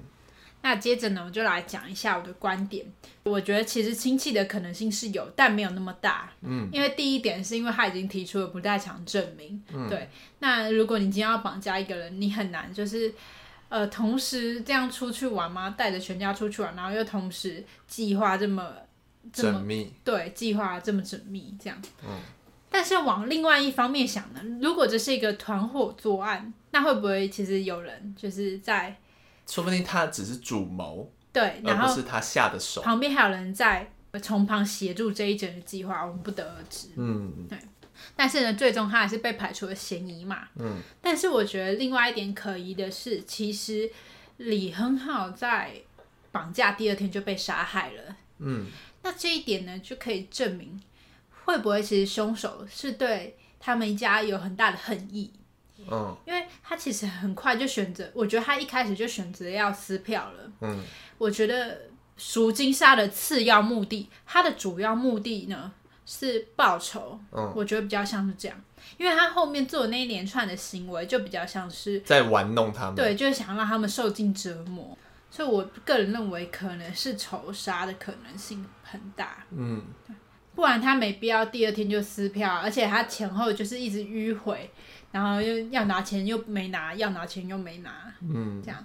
[0.68, 2.84] 那接着呢，我就来讲一下我的观点。
[3.22, 6.30] 我觉得其实亲戚的可能性是有，但没有那么大。
[6.42, 9.64] 嗯，因为第一点是因为他已经提出了不在场证明。
[9.72, 10.10] 嗯，对。
[10.40, 13.10] 那如果你今天要绑架一个人，你很难就是
[13.70, 15.70] 呃同时这样出去玩吗？
[15.70, 18.70] 带着全家出去玩，然后又同时计划这么
[19.32, 19.90] 这么缜密。
[20.04, 21.82] 对，计划这么缜密这样。
[22.04, 22.10] 嗯。
[22.68, 28.94] 但是往另外一方面想呢，如果这是一个团伙作案，那会不会其实有人就是在？
[29.48, 32.82] 说不定他只是主谋，对，然后而不是他下的手。
[32.82, 33.90] 旁边还有人在
[34.22, 36.88] 从旁协助这一整个计划，我们不得而知。
[36.96, 37.58] 嗯，对。
[38.14, 40.48] 但是呢，最终他还是被排除了嫌疑嘛。
[40.56, 40.80] 嗯。
[41.00, 43.90] 但是我觉得另外一点可疑的是，其实
[44.36, 45.72] 李亨浩在
[46.30, 48.16] 绑架第二天就被杀害了。
[48.38, 48.66] 嗯。
[49.02, 50.80] 那这一点呢，就可以证明。
[51.44, 55.32] 会不会其实凶手是对他们一家有很大的恨意？
[55.90, 60.52] 嗯，因为他其实很快就选择，我觉得他一开始就选择要撕票了。
[60.60, 60.82] 嗯，
[61.18, 61.78] 我觉得
[62.16, 65.72] 赎金是他的次要目的，他的主要目的呢
[66.04, 67.18] 是报仇。
[67.32, 68.60] 嗯，我觉得比较像是这样，
[68.96, 74.96] 因为他后面做的那一连串的行为就比较像是在玩弄他们，对，就是想让他们受尽折磨。
[75.30, 79.44] 所以我个人认为可能是仇杀的可能性很大。
[79.50, 79.82] 嗯。
[80.54, 84.68] 不然他没必要第二天就撕票，而且他前后就是一直迂回，
[85.12, 87.90] 然后又要拿钱又没拿，要拿钱又没拿，
[88.20, 88.84] 嗯，这样，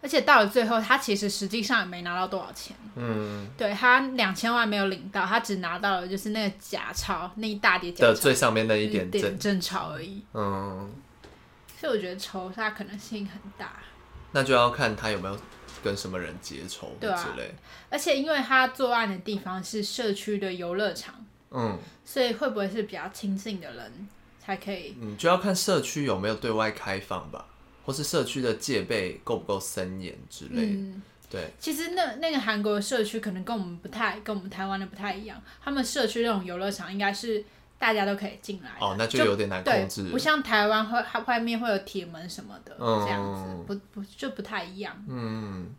[0.00, 10.92] 而且到了最后，他其实实际上也没拿到多少钱，嗯，对，他两千万没有领到，他只拿到了就是那个假钞，那一大叠假钞的最上面那一点点正钞而已，嗯，
[11.78, 13.72] 所以我觉得仇杀可能性很大，
[14.32, 15.38] 那就要看他有没有。
[15.84, 17.54] 跟什么人结仇之类，对啊，
[17.90, 21.14] 而且因为他作案的地方是社区的游乐场，
[21.52, 24.08] 嗯，所以会不会是比较亲近的人
[24.46, 24.96] 才可以？
[25.00, 27.44] 嗯，就要看社区有没有对外开放吧，
[27.84, 30.62] 或是社区的戒备够不够森严之类。
[30.62, 31.50] 嗯，对。
[31.58, 37.44] 其实那那个韩国的社区可能跟我们不太，跟我们台湾的不太一样，他们社区那种游乐场应该是。
[37.78, 40.08] 大家都可以进来哦，那就有点难控制。
[40.08, 44.96] 不像台湾会，它外面会有铁门什么的，嗯、这样子不不就不太一样。
[45.06, 45.74] 嗯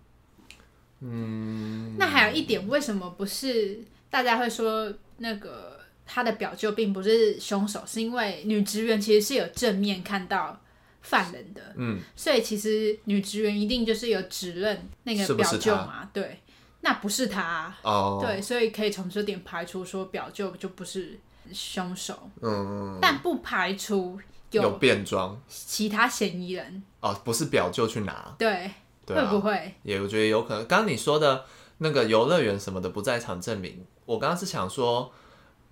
[0.99, 1.95] 嗯。
[1.97, 3.79] 那还有一点，为什么不是
[4.11, 5.76] 大家会说那个
[6.07, 7.83] 他的表舅并不是凶手？
[7.85, 10.59] 是因为女职员其实是有正面看到
[11.01, 16.39] 犯人的，嗯，所以其实女职员一定就是有指认那个表舅嘛，是是对，
[16.81, 21.19] 那不是他哦，对，所以可以从这点排除说表舅就不是。
[21.53, 24.19] 凶手，嗯，但不排除
[24.51, 28.69] 有变装其他嫌疑人哦，不是表舅去拿，对，
[29.05, 29.73] 会不会？
[29.83, 30.67] 也我觉得有可能。
[30.67, 31.45] 刚刚你说的
[31.77, 35.09] 那个游乐园什么的不在场证明，我刚刚是想说，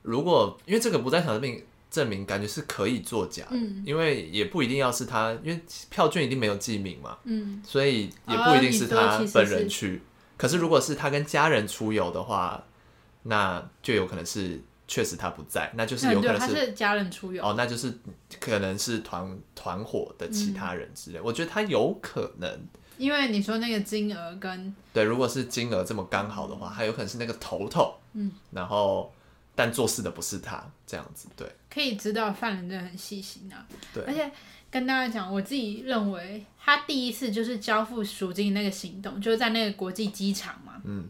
[0.05, 10.01] 如果因为这个不在场证明证明感觉是可以作假，嗯，因为也不一定要是他，因为票券一定没有记名嘛，嗯，所以也不一定是他本人去。
[10.37, 12.63] 可是如果是他跟家人出游的话，
[13.23, 14.61] 那就有可能是。
[14.87, 17.91] 确实他不在，那就是有可能是，家人出游哦，那就是
[18.39, 21.17] 可能是团团伙的其他人之类。
[21.17, 22.67] 嗯、我觉得他有可能，
[22.99, 29.11] 因为你说那个金额跟对，如果是金额这么刚好的话，还有可能是那个头头，嗯，然后
[29.55, 31.49] 但做事的不是他，这样子对。
[31.69, 34.03] 可以知道犯人真的很细心啊，对。
[34.03, 34.29] 而且
[34.69, 41.07] 跟大家讲，我自己认为他第一次就是交付赎金那个行动，就是在那个国际机场嘛，嗯。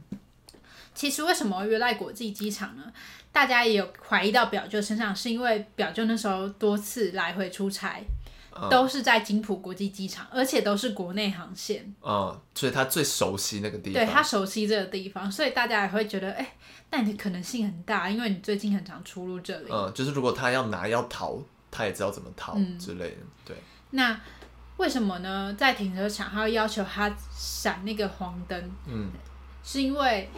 [0.93, 2.83] 其实为什么约在国际机场呢？
[3.33, 8.05] 大家也有怀疑到表舅身上，是因为表舅那时候多次来回出差，嗯、
[8.70, 11.93] 都是在金浦国际机场，而且都是国内航线。
[12.01, 13.93] 嗯，所以他最熟悉那个地方。
[13.93, 16.51] 对，他熟悉这个地方，所以大家也会觉得，哎、欸，
[16.91, 19.70] 那你的可能性很大，因为你最近很常出入这里。
[19.70, 21.38] 嗯，就是如果他要拿要逃，
[21.70, 23.18] 他也知道怎么逃之类的。
[23.20, 23.58] 嗯、对。
[23.91, 24.20] 那
[24.78, 25.53] 为什么呢？
[25.58, 28.72] 在停车场，还要要求他闪那个黄灯。
[28.88, 29.10] 嗯，
[29.64, 30.30] 是因为。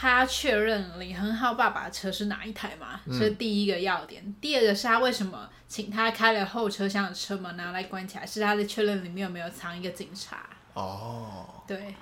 [0.00, 3.00] 他确认李恒浩爸爸的车是哪一台嘛？
[3.04, 4.32] 这、嗯、是第一个要点。
[4.40, 8.24] 第二个是他为什么请他开了后车厢的车门拿来关起来？
[8.24, 10.48] 是他在确认里面有没有藏一个警察？
[10.74, 11.92] 哦，对。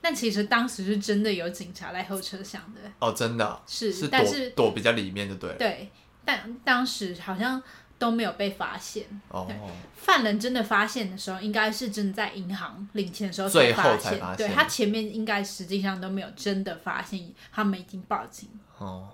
[0.00, 2.80] 但其实当时是真的有警察来后车厢的。
[2.98, 3.60] 哦，真的。
[3.64, 5.56] 是，是躲但是躲比较里面就对了。
[5.56, 5.88] 对，
[6.24, 7.62] 但当时好像。
[7.98, 9.04] 都没有被发现。
[9.28, 9.48] 哦，
[9.94, 14.00] 犯人真的发现的时候，应该是真的在银行领钱的时候才发现。
[14.00, 18.48] 才发现对，他前面应该实际上都没有真的发现，他们已经报警。
[18.78, 19.08] 哦，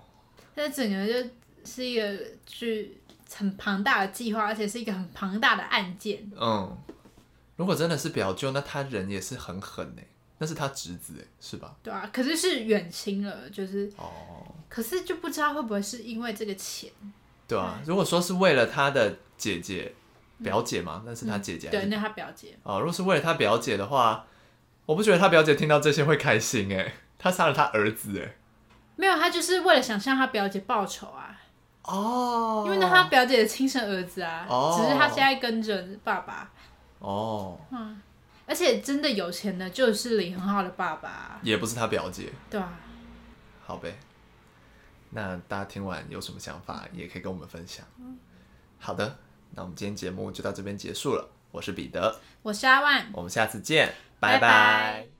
[0.55, 1.29] 这整个就
[1.63, 2.19] 是一个
[2.49, 2.91] 是
[3.33, 6.29] 很庞大的计划，而且是一个很庞大的案件。
[6.35, 6.77] 嗯，
[7.55, 10.05] 如果真的是表舅，那他人也是很狠哎，
[10.39, 11.75] 那是他侄子哎，是吧？
[11.81, 16.91] 对啊，可是是远亲了，就是哦，可是就不知道会不会是因为这个钱。
[17.47, 19.93] 对啊，如果说是为了他的姐姐、
[20.41, 21.69] 表姐嘛，那是他姐姐。
[21.69, 22.57] 对，那他表姐。
[22.63, 24.25] 哦，如果是为了他表姐的话，
[24.85, 28.35] 我不觉得他表姐听到这些会开心哎，他杀了他儿子哎，
[28.95, 31.39] 没有，他就是为了想向他表姐报仇啊。
[31.83, 36.49] 哦，因为那他表姐的亲生儿子啊，哦、只是他现在跟着爸爸。
[36.99, 38.01] 哦，嗯，
[38.45, 42.31] 而且真的有钱的，就是李恒浩的爸爸，也不是他表姐。
[42.49, 42.79] 对啊。
[43.65, 43.97] 好呗，
[45.13, 47.85] 那大家听完有什么想法，也可以跟我们分享。
[47.99, 48.17] 嗯、
[48.79, 49.17] 好的，
[49.51, 51.29] 那我们今天节目就到这边结束了。
[51.51, 54.39] 我是彼得，我是阿万，我们下次见，拜拜。
[54.39, 55.12] 拜拜。